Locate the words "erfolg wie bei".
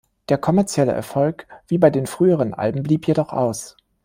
0.93-1.91